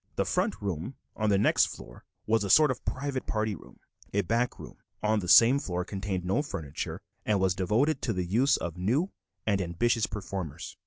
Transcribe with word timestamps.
The 0.15 0.25
front 0.25 0.59
room 0.63 0.95
on 1.15 1.29
the 1.29 1.37
next 1.37 1.67
floor 1.67 2.05
was 2.25 2.43
a 2.43 2.49
sort 2.49 2.71
of 2.71 2.83
private 2.85 3.27
party 3.27 3.53
room; 3.53 3.77
a 4.15 4.21
back 4.21 4.57
room 4.57 4.77
on 5.03 5.19
the 5.19 5.27
same 5.27 5.59
floor 5.59 5.85
contained 5.85 6.25
no 6.25 6.41
furniture 6.41 7.01
and 7.23 7.39
was 7.39 7.53
devoted 7.53 8.01
to 8.01 8.11
the 8.13 8.25
use 8.25 8.57
of 8.57 8.79
new 8.79 9.11
and 9.45 9.61
ambitious 9.61 10.07
performers. 10.07 10.75